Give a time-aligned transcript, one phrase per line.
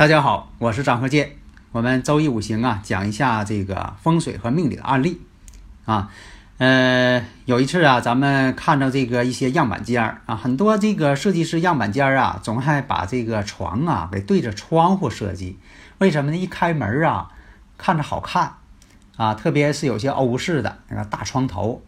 [0.00, 1.32] 大家好，我是张和建。
[1.72, 5.20] 我们周易五行啊，讲一下这个风水和命理的案例
[5.84, 6.10] 啊。
[6.56, 15.58] 呃，有一次啊，咱们看到这个一些样板间儿啊，很多这个设计师样板间儿啊，总爱把这个床啊给对着窗户设计。
[15.98, 16.36] 为什么呢？
[16.38, 17.30] 一开门啊，
[17.76, 18.54] 看着好看
[19.18, 21.82] 啊，特别是有些欧式的那个大床头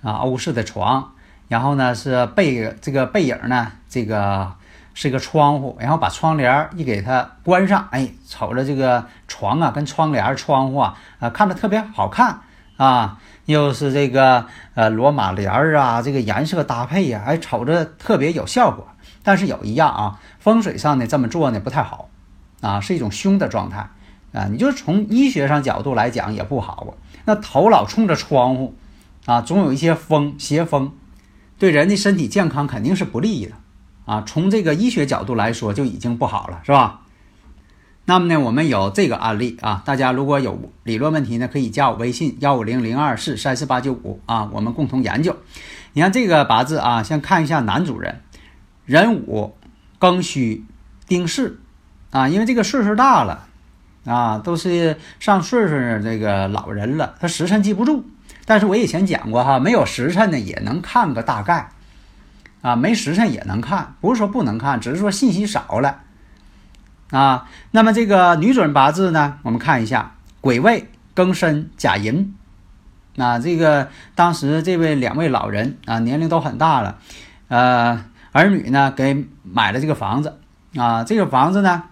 [0.00, 1.12] 啊，欧式的床，
[1.48, 4.54] 然后呢是背这个背影呢，这个。
[5.00, 12.40] 是个窗户，然后把窗帘一给它关上，哎，瞅着这个床啊，跟窗帘、窗户啊，啊，看着特别好看
[12.76, 13.20] 啊。
[13.44, 18.88] 又是这个呃罗马帘儿啊，这个颜色搭配呀，哎，瞅着特别有效果。
[19.22, 22.08] 但是有一样啊，风水上呢这么做呢不太好
[22.60, 23.88] 啊，是一种凶的状态
[24.32, 24.48] 啊。
[24.50, 26.90] 你就从医学上角度来讲也不好啊。
[27.24, 28.74] 那头老冲着窗户
[29.26, 30.90] 啊，总有一些风邪风，
[31.56, 33.52] 对人的身体健康肯定是不利的。
[34.08, 37.02] 啊，从这个医学角度来说就已经不好了，是吧？
[38.06, 45.36] 那么呢，我们有这个案例啊，大家如果有理论问题呢，可以加我微信幺五零零二四三四八九五啊，我们共同研究。
[45.92, 48.22] 你看这个八字啊，先看一下男主人，
[48.86, 49.54] 壬午、
[50.00, 50.64] 庚戌、
[51.06, 51.58] 丁巳
[52.10, 53.46] 啊，因为这个岁数大了
[54.06, 58.06] 啊，都是上岁数这个老人了，他时辰记不住。
[58.46, 61.68] 但是我以前讲过哈，没有时辰呢，也能看个大概。
[62.60, 66.00] 啊，没时辰也能看，不是说不能看，只是说信息少了。
[67.10, 72.34] 啊，那么这个女主人八字呢，我们看一下癸未、庚申、甲寅。
[73.14, 76.98] 那这个当时这位两位老人啊，年龄都很大了，
[77.48, 80.38] 呃，儿女呢给买了这个房子
[80.76, 81.84] 啊，这个房子呢，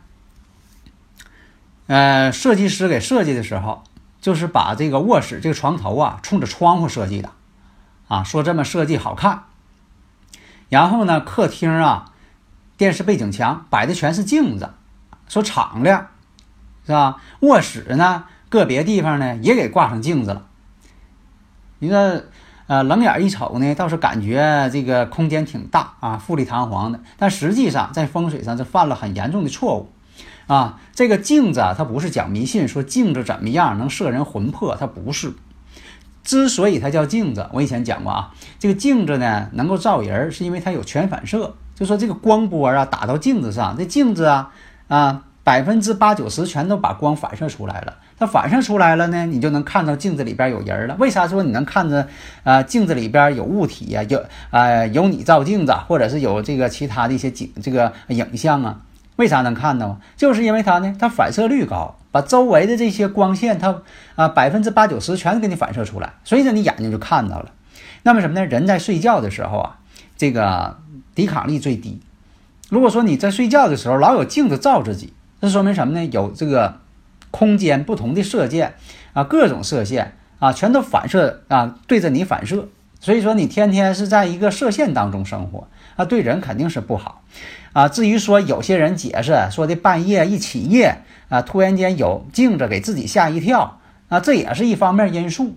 [1.87, 3.83] 呃，设计师给设计的时候，
[4.21, 7.31] 就是把这个卧室这个床头啊，冲着窗户设计的，
[8.07, 9.45] 啊，说这么设计好看。
[10.69, 12.13] 然后呢，客厅啊，
[12.77, 14.71] 电视背景墙摆的全是镜子，
[15.29, 16.09] 说敞亮，
[16.85, 17.23] 是吧？
[17.41, 20.47] 卧室呢，个别地方呢也给挂上镜子了。
[21.79, 22.23] 你说，
[22.67, 27.01] 呃，冷眼一瞅呢，倒是感觉这个空间挺大啊，富丽堂皇的。
[27.17, 29.93] 但实际上在风水上，是犯了很严重的错误
[30.49, 30.81] 啊。
[30.93, 35.35] 这个镜子啊，它不是讲迷信，说镜子怎么样能摄人魂魄，它不是。
[36.27, 41.55] 之所以它叫镜子，我以前讲过啊，这个镜子呢能够照人，是因为它有全反射。
[41.75, 44.51] 就说这个光波啊打到镜子上，这镜子啊
[44.89, 47.95] 啊百分之八九十全都把光反射出来了。
[48.19, 50.97] 它反射出来了呢，你就能看到镜子里边有人了。
[50.99, 52.09] 为啥说你能看着
[52.43, 54.03] 啊镜子里边有物体呀？
[54.05, 58.81] 有啊有你照镜子，或者是有这个其他的一些景这个影像啊？
[59.17, 60.01] 为啥能看到？
[60.17, 63.83] 就是因为它呢，它反射率高，把周围的这些光线，它
[64.15, 67.53] 啊百分之八九十全给你反射出来，所以说你眼睛就看到了。
[68.05, 68.47] 那么什么呢？
[68.47, 69.79] 人在睡觉的时候啊，
[70.17, 70.79] 这个
[71.15, 72.01] 抵抗力最低。
[72.71, 75.13] 如果说你在睡觉的时候老有镜子照自己，
[75.43, 76.07] 这说明什么呢？
[76.07, 76.79] 有这个
[77.31, 78.77] 空间不同的射线
[79.13, 82.67] 啊，各种射线啊，全都反射啊，对着你反射。
[82.99, 87.23] 所以说你天天是在一个射线当中生活啊，对人肯定是不好。
[87.77, 93.79] 啊，至于说有些人解释说的半夜一起夜啊，突然间有镜子给自己吓一跳
[94.09, 95.55] 啊，这也是一方面因素。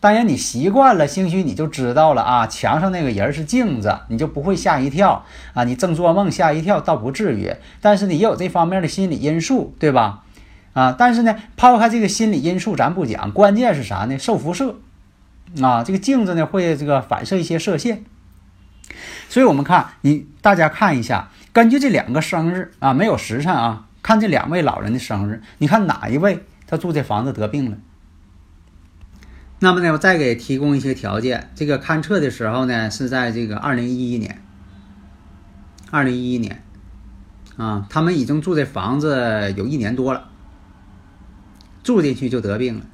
[0.00, 5.64] 当然你习惯了，兴许你就知道了啊，墙上那个人是镜子，你就不会吓一跳啊。
[5.64, 10.22] 你正做梦吓一跳倒不至于，但是你也有这方面的心理因素，对吧？
[10.72, 14.18] 啊，但是呢，抛开这个心理因素咱不讲，关键是啥呢？
[14.18, 14.76] 受辐射
[15.60, 18.02] 啊，这个镜子呢会这个反射一些射线。
[19.28, 27.78] 所以我们看你，大家看一下，根据这两个生日啊，没有时辰啊，看这两位老人的生日，你看哪一位他住这房子得病了？
[29.60, 31.52] 那么呢，我再给提供一些条件。
[31.54, 34.42] 这个勘测的时候呢，是在这个二零一一年，
[35.92, 36.60] 二零一一年
[37.56, 40.28] 啊，他们已经住这房子有一年多了，
[41.84, 42.84] 住进去就得病了。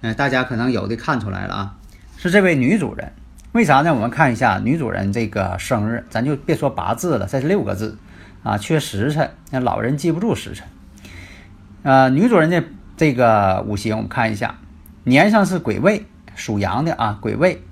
[0.00, 1.76] 哎，大家可能有的看出来了啊，
[2.16, 3.12] 是这位女主人。
[3.52, 3.92] 为啥呢？
[3.94, 7.98] 我们看一下女主人这个生日，咱就别说八字了，这是六个字。
[8.42, 10.66] 啊，缺时辰，那老人记不住时辰。
[11.82, 12.64] 呃，女主人的
[12.96, 14.58] 这个五行我们看一下，
[15.04, 17.62] 年上是癸未，属阳的啊，癸未，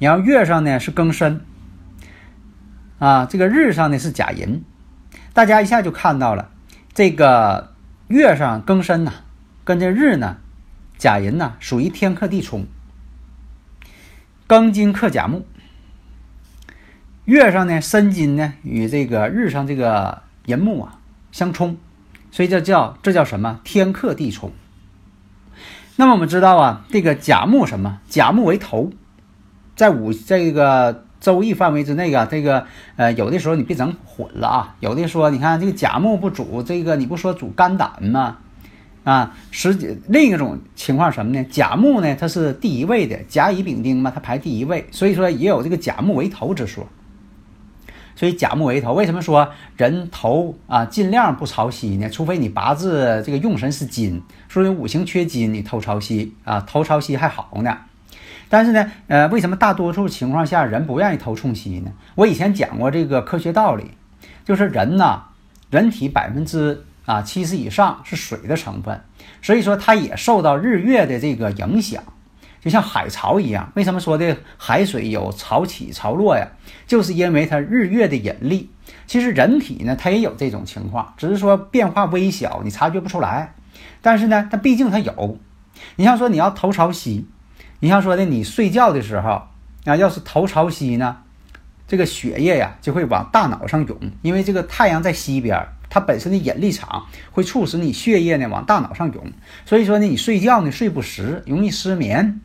[0.00, 1.40] 然后月上呢是庚申，
[2.98, 4.62] 啊，这个日上呢是甲寅，
[5.32, 6.50] 大家一下就看到了，
[6.92, 7.72] 这个
[8.08, 9.12] 月上庚申呐，
[9.64, 10.36] 跟这日呢
[10.98, 12.66] 甲寅呐属于天克地冲，
[14.48, 15.44] 庚金克甲木，
[17.26, 20.98] 月上呢申金呢与这个日上这个寅木啊
[21.30, 21.76] 相冲，
[22.30, 23.60] 所以这叫这叫什么？
[23.62, 24.50] 天克地冲。
[25.96, 28.00] 那么我们知道啊，这个甲木什么？
[28.08, 28.90] 甲木为头，
[29.76, 32.66] 在五这个周易范围之内啊，这个
[32.96, 34.76] 呃有的时候你别整混了啊。
[34.80, 38.38] 有的说，你看这个甲木不主这个，你不说主肝胆吗？
[39.08, 41.42] 啊，实际另一种情况什么呢？
[41.44, 46.86] 甲木呢，它是第一位的，甲乙丙丁嘛，它排第一位，所以说也有这个甲木为头之说。
[48.14, 52.10] 所以甲木为头，为什么说人头啊尽量不朝西呢？
[52.10, 57.78] 除非你八字这个用神是金，说你五行缺金，你头朝西啊，头朝西还好呢。
[58.50, 61.90] 但是呢，呃，为什么大多数情况下人不愿意头冲西呢？
[62.14, 63.84] 我以前讲过这个科学道理，
[64.44, 65.22] 就是人呐，
[65.70, 69.00] 人体百分之啊七十以上是水的成分，
[69.40, 72.02] 所以说它也受到日月的这个影响。
[72.60, 76.46] 就像海潮一样，为什么说的海水有潮起潮落呀？
[76.86, 78.68] 就是因为它日月的引力。
[79.06, 83.54] 其实人体呢，它也有这种情况，只是说变化微小，你察觉不出来。
[84.02, 85.38] 但是呢，它毕竟它有。
[85.96, 87.26] 你像说你要头朝西，
[87.80, 89.42] 你像说的你睡觉的时候
[89.86, 91.16] 啊，要是头朝西呢，
[91.86, 99.32] 这个血液呀就会往大脑上涌，因为这个太阳在西边，它本身的引力场会促使你血液呢往大脑上涌。
[99.64, 102.40] 所以说呢，你睡觉呢睡不实，容易失眠。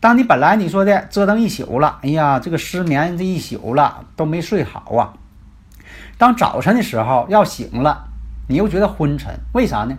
[0.00, 5.14] 当你本来你说的折腾一宿了，哎呀，这个失眠这一宿了都没睡好啊。
[6.18, 8.08] 当早晨的时候要醒了，
[8.48, 9.96] 你又觉得昏沉，为啥呢？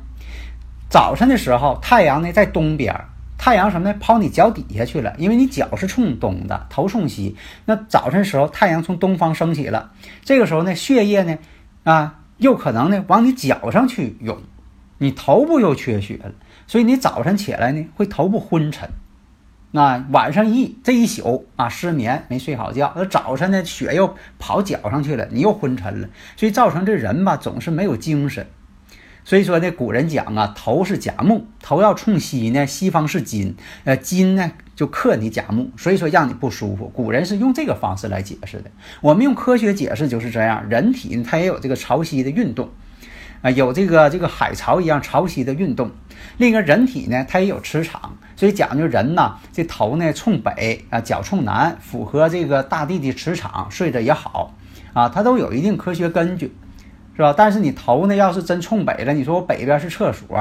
[0.89, 2.93] 早晨的时候太阳呢在东边，
[3.37, 7.35] 太阳什么呢跑你脚底下去了，因为你脚是冲东的，头冲西。
[7.65, 9.91] 那早晨时候太阳从东方升起了，
[10.23, 11.37] 这个时候呢血液呢
[11.83, 14.37] 啊又可能呢往你脚上去涌，
[14.97, 16.31] 你头部又缺血了，
[16.67, 18.89] 所以你早晨起来呢会头部昏沉。
[19.71, 28.45] 那晚上一这一宿啊失眠没睡好觉，那早晨呢血又跑脚上去了，你又昏沉了，所以造成这人吧总是没有精神。
[29.25, 36.91] 所以说呢，古人讲啊，头是甲木，头要冲西呢，西方是金，呃金呢就克你甲木，所以说让你不舒服。
[36.93, 38.71] 古人是用这个方式来解释的，
[39.01, 40.67] 我们用科学解释就是这样。
[40.69, 42.69] 人体呢它也有这个潮汐的运动。
[43.41, 45.91] 啊，有这个这个海潮一样潮汐的运动。
[46.37, 54.55] 另一个人体呢，它也有磁场，所以讲究人呢，这头呢冲北啊，脚冲南，符合这个大地的磁场，睡着也好
[54.93, 56.55] 啊，它都有一定科学根据，
[57.17, 57.35] 是吧？
[57.37, 60.37] 但是你头呢，要是真冲北了，你说我北边是厕所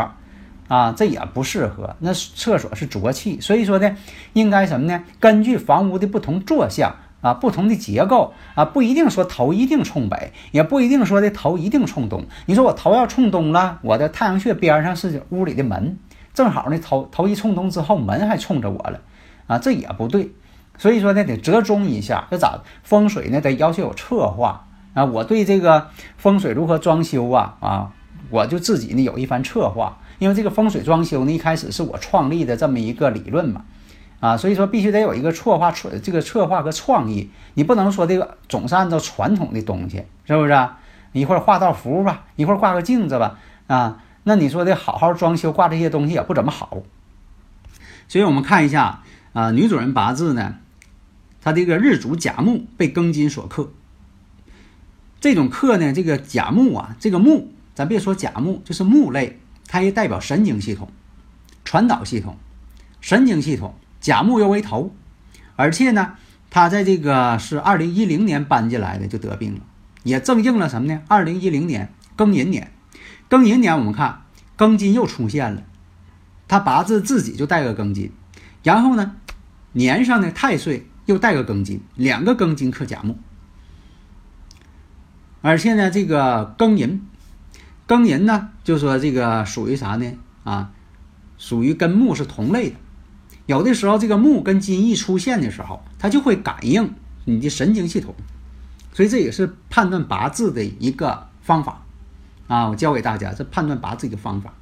[0.69, 1.97] 啊，这也不适合。
[2.01, 3.97] 那厕所是浊气，所以说呢，
[4.33, 5.05] 应该什么呢？
[5.21, 6.95] 根据房屋的不同坐向。
[7.23, 12.25] 啊，不同的结构啊，不一定说头一定冲北，也不一定说的头一定冲东。
[12.47, 15.99] 你说我头要冲东了，我的太阳穴边上是屋里的门，
[16.35, 19.01] 正好呢，头头一冲东之后，门还冲着我了，
[19.47, 20.33] 啊，这也不对。
[20.77, 22.27] 所以说呢，得折中一下。
[22.29, 23.41] 这咋风水呢？
[23.41, 25.05] 得要求有策划啊。
[25.05, 27.93] 我对这个风水如何装修啊啊，
[28.31, 29.99] 我就自己呢有一番策划。
[30.23, 33.65] 因为这个风水装修呢，一开始是我创立的这么一个理论嘛。
[34.21, 40.69] 啊，所以说必须得有一个策划策这个策划和创意，你不能说这个总是按照传统的东西，是不是？
[41.11, 46.83] 一会儿画道符吧，一会儿挂个镜子吧，啊，那你说的好好装修挂这些东西也不怎么好。
[48.07, 50.55] 所以我们看一下啊，女主人八字呢，
[51.41, 53.71] 她这个日主甲木被庚金所克，
[55.21, 59.41] 这种克呢，这个甲木啊，这个木，咱别说甲木，就是木类，
[59.73, 60.91] 它也代表神经系统、
[61.65, 62.37] 传导系统、
[63.01, 63.75] 神经系统。
[64.03, 64.93] 甲木又为头，
[65.55, 66.15] 而且呢，
[66.51, 69.61] 他在这个是二零一零年搬进来的，就得病了，
[70.03, 71.01] 也正应了什么呢？
[71.07, 72.73] 二零一零年庚寅年，
[73.31, 74.23] 庚寅年我们看
[74.59, 75.63] 庚金又出现了，
[76.49, 78.11] 他八字自己就带个庚金，
[78.65, 79.15] 然后呢，
[79.71, 83.17] 年上呢太岁又带个庚金，两个庚金克甲木，
[85.43, 87.07] 而且呢，这个庚寅，
[87.93, 90.11] 庚寅呢就说这个属于啥呢？
[90.45, 90.71] 啊，
[91.37, 92.77] 属于跟木是同类的。
[93.45, 96.95] 有的时候，这个木跟金一出现的时候，它就会感应
[97.27, 98.15] 你的神经系统，
[98.95, 101.83] 所以这也是判断八字的一个方法
[102.47, 102.71] 啊。
[102.71, 104.55] 我教给大家这判断八字的方法。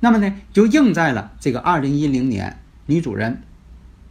[0.00, 3.42] 那么呢，就应在了这个二零一零年女主人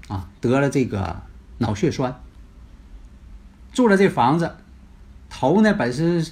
[0.08, 1.24] 啊得了这个
[1.58, 2.22] 脑血栓，
[3.74, 4.56] 住了这房子，
[5.30, 6.26] 头呢本身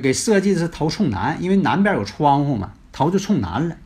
[0.00, 3.76] 给设计的是头冲南，因为南边有窗户嘛，头就冲南了。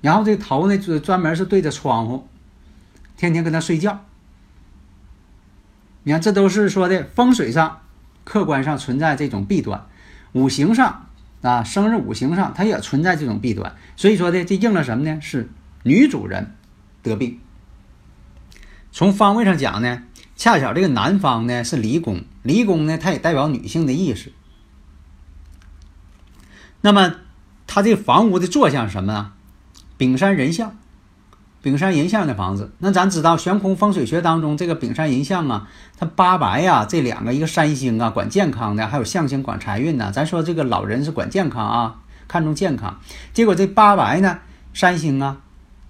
[0.00, 2.26] 然后这头呢就专门是对着窗户，
[3.16, 4.04] 天天跟他睡觉。
[6.02, 7.82] 你看，这都是说的风水上、
[8.24, 9.86] 客观上存在这种弊端，
[10.32, 11.06] 五行上
[11.42, 13.76] 啊，生日五行上它也存在这种弊端。
[13.96, 15.20] 所以说的这应了什么呢？
[15.20, 15.50] 是
[15.82, 16.54] 女主人
[17.02, 17.38] 得病。
[18.92, 20.02] 从方位上讲呢，
[20.36, 24.32] 恰巧这个南方呢是离宫，离宫呢它也代表女性的意识。
[26.80, 27.14] 那么
[27.66, 29.32] 它这房屋的坐向什么呢？
[29.96, 30.76] 丙山人像。
[31.62, 35.68] 丙山人像的房子，那咱知道悬空风水学当中这个丙山人像啊，
[35.98, 40.10] 它八白呀，这两个一个山星啊管健康的，还有象星管财运呢。
[40.10, 41.96] 咱说这个老人是管健康啊，
[42.26, 42.98] 看重健康。
[43.34, 44.38] 结果这八白呢，
[44.72, 45.36] 山星啊，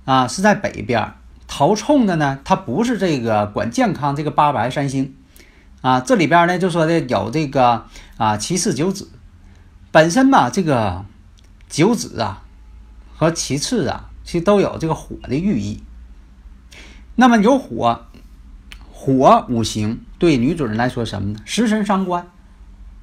[0.07, 1.13] 啊是在北边，
[1.47, 5.15] 头冲的呢，它不是这个管健康这个八白山星
[5.83, 6.01] 啊。
[6.01, 7.85] 这里边呢就说的有这个
[8.17, 9.09] 啊七四九子，
[9.91, 11.05] 本身吧这个
[11.69, 12.43] 九子啊
[13.17, 14.07] 和其次啊。
[14.23, 15.83] 其实都有这个火的寓意。
[17.17, 18.07] 那么有火，
[18.93, 21.41] 火五行对女主人来说什么呢？
[21.45, 22.29] 食神伤官。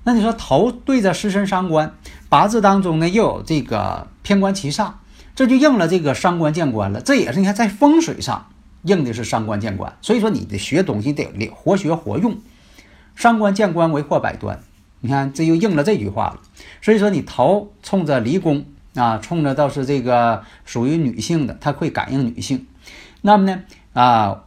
[0.05, 1.93] 那你说头对着食神伤官，
[2.29, 4.93] 八字当中呢又有这个偏官七煞，
[5.35, 7.01] 这就应了这个伤官见官了。
[7.01, 8.47] 这也是你看在风水上
[8.83, 9.97] 应的是伤官见官。
[10.01, 12.37] 所以说你的学东西得活学活用，
[13.15, 14.61] 伤官见官为祸百端。
[15.01, 16.41] 你看这又应了这句话了。
[16.81, 18.65] 所以说你头冲着离宫。
[18.95, 22.65] 啊，冲着倒是这个属于女性的，它会感应女性。
[23.21, 23.61] 那么呢，
[23.93, 24.45] 啊，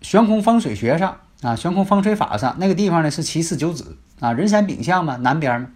[0.00, 5.70] 悬空风水学上啊，悬空风水法上那个地方呢是七四九子啊，人山丙向嘛，南边嘛。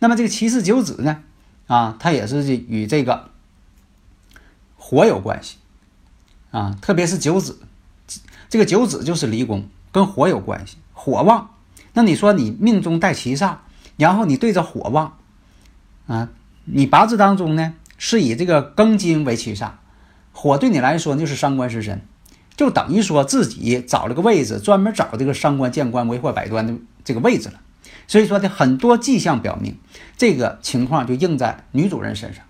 [0.00, 1.22] 那么这个七四九子呢，
[1.68, 3.30] 啊，它也是与这个
[4.76, 5.58] 火有关系
[6.50, 7.60] 啊，特别是九子，
[8.48, 11.50] 这个九子就是离宫，跟火有关系，火旺。
[11.94, 13.56] 那你说你命中带七煞，
[13.96, 15.16] 然后你对着火旺
[16.06, 16.28] 啊。
[16.66, 19.72] 你八字当中呢，是以这个庚金为七煞，
[20.32, 22.00] 火对你来说就是伤官食神，
[22.56, 26.74] 就等于说自己找了个位置，专门找这个伤官见官为祸百端的
[27.04, 27.60] 这个位置了。
[28.06, 29.76] 所以说的很多迹象表明，
[30.16, 32.44] 这个情况就应在女主人身上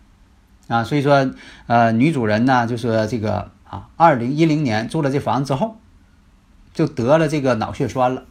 [0.69, 0.85] 啊。
[0.85, 1.33] 所以说，
[1.67, 5.77] 呃，女主人呢，就是这个啊，二零一零年租了这房子之后，
[6.73, 8.25] 就得了这个脑血栓了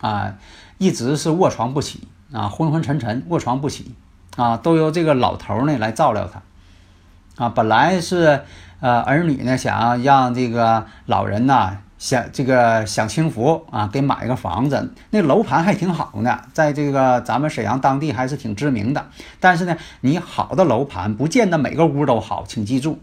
[0.00, 0.34] 啊，
[0.78, 3.94] 一直是卧床不起啊，昏昏沉沉，卧床不起。
[4.36, 8.42] 啊，都由这个老头呢来照料他，啊，本来是
[8.78, 19.08] 呃儿女呢想要让这个老人呐享这个享清福啊，给买个房子，那楼盘还挺好呢，在这个咱们沈阳当地还是挺知名的。
[19.40, 23.00] 但是呢，你好的楼盘不见得每个屋都好，请记住，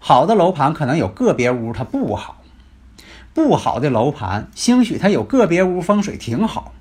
[0.00, 2.37] 好的楼盘可能有个别屋它不好，
[3.38, 6.74] 不好的楼盘兴许它有个别屋风水挺好，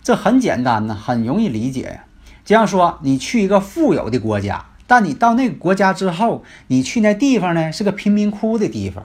[0.00, 2.04] 这很简单呢，很容易理解呀。
[2.44, 9.04] 这样说，你去一个富有的国家，但你到那个国家之后，你去那地方呢是个贫民窟的地方，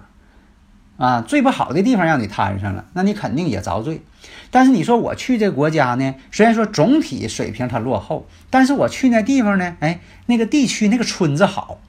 [0.98, 4.04] 啊，最不好的地方让你摊上了，那你肯定也遭罪。
[4.52, 11.80] 但是你说我去这国家呢，虽然说总体水平它落后，但是我去那地方呢，哎，那个地区那个村子好，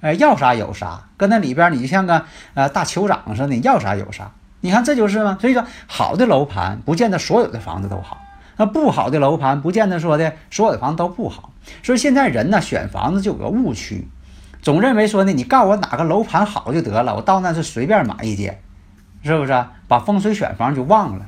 [0.00, 2.24] 哎，要啥有啥，搁那里边你就像个
[2.54, 4.30] 呃大酋长似的，要啥有啥。
[4.60, 5.38] 你看这就是吗？
[5.40, 8.20] 所以说，好的楼盘不见得所有的房子都好。
[8.56, 11.52] 那不好的楼盘，不见得说的所有的房子都不好。
[11.82, 14.08] 所以现在人呢，选房子就有个误区，
[14.60, 18.60] 总认为说呢，你告诉我哪个楼盘好就得了，我到那是随便买一间，
[19.22, 19.64] 是不是？
[19.86, 21.26] 把风水选房就忘了。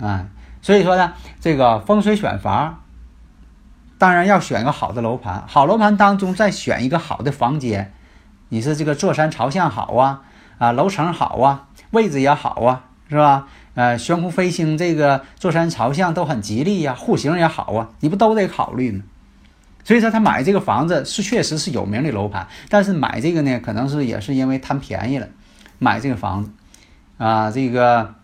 [0.00, 0.26] 啊，
[0.62, 2.83] 所以说呢，这个风水选房，
[3.98, 7.92] 当然要选一个好的楼盘，好楼盘当中再选一个好的房间，
[8.48, 10.22] 你是这个坐山朝向好啊，
[10.58, 13.46] 啊，楼层好啊，位置也好啊，是吧？
[13.74, 19.02] 呃，悬空飞星这个坐山朝向都很吉利呀，户型也好啊，你不都得考虑吗？
[19.82, 25.28] 所以说他买这个房子是确实是有名的楼盘，但是买这个呢，可能是也是因为贪便宜了，
[25.78, 26.50] 买这个房子
[27.18, 28.14] 啊，这个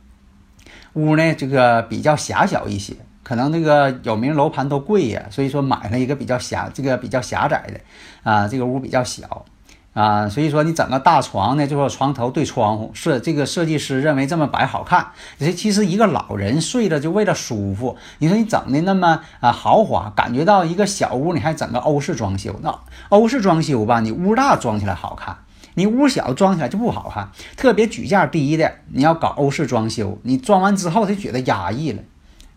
[0.94, 2.94] 屋呢这个比较狭小一些，
[3.30, 7.80] 可能那个有名楼盘都贵呀，所以说买了一个比较狭这个比较狭窄的
[8.28, 9.46] 啊，这个屋比较小。
[9.92, 15.12] 啊，所以说你整个大床呢，就说床头对窗户，设这个设计师认为这么摆好看。
[15.38, 17.96] 这其实一个老人睡着就为了舒服。
[18.18, 22.76] 你说你整的那么啊豪华，感觉到一个小屋，你还整个欧式装修，那
[23.10, 25.36] 欧式装修吧，你屋大装起来好看，
[25.74, 27.30] 你屋小装起来就不好看。
[27.56, 32.02] 特别举价低的，你要搞欧式装修，你装完之后他觉得压抑了，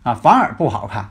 [0.04, 1.10] 啊，反而不好看。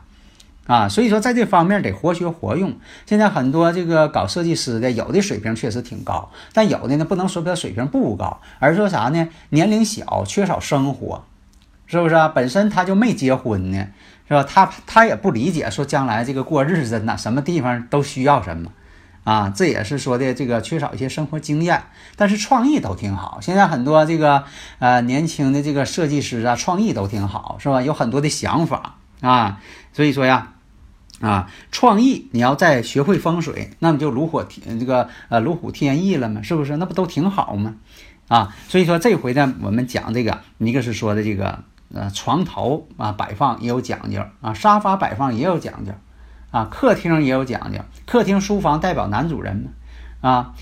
[0.66, 2.74] 啊，所以说在这方面得活学活用。
[3.06, 9.28] 现在很多这个搞设计师的，有的水平确实挺高，但有的呢不能说他水平不高，而说啥呢？
[9.50, 11.26] 年龄小，缺少生活，
[11.86, 12.30] 是不是啊？
[12.30, 13.88] 本身他就没结婚呢，
[14.26, 14.42] 是吧？
[14.44, 18.72] 他他也不理解说将来这个过日子哪什么地方都需要什么，
[19.24, 21.84] 啊，这也是说的这个缺少一些生活经验，
[22.18, 23.40] 但是创意都挺好。
[23.42, 24.44] 现在很多这个
[24.80, 27.82] 呃年轻的这个设计师啊，创意都挺好，是吧？
[27.82, 29.62] 有很多的想法啊，
[29.94, 30.54] 所以说呀，
[31.22, 36.76] 啊，创意你要再学会风水，那么就炉火添这个呃炉虎添翼了嘛，是不是？
[36.76, 37.76] 那不都挺好吗？
[38.28, 41.64] 啊，所以说这回呢，我们讲这个，一个是说的这个
[41.94, 45.94] 呃床头啊摆放也有讲究啊，沙发摆放也有讲究。
[46.54, 50.54] 啊，客厅也有讲究，客厅、书房代表男主人嘛，啊，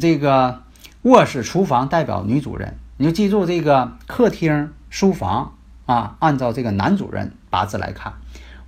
[0.00, 0.62] 这个
[1.02, 5.54] 卧室、厨房代表女主人，你就记住这个客厅、书房
[5.86, 8.14] 啊，按照这个男主人八字来看；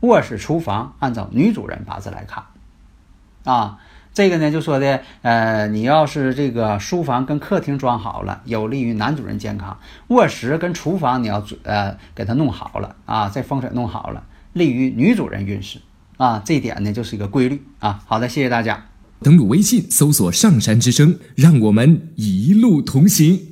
[0.03, 2.45] 卧室、厨房按照女主人八字来看。
[3.43, 3.81] 啊，
[4.15, 9.77] 这个呢就说的，呃，你要是这个书房跟客厅装好了，有利于男主人健康；
[10.15, 15.81] 卧室跟厨房你要呃给他弄好了啊，这风水弄好了，利于女主人运势。
[16.19, 18.03] 啊，这一点呢就是一个规律啊。
[18.07, 18.89] 好的，谢谢大家。
[19.21, 23.48] 登录微信搜索“上山之声”，让我们一路同行。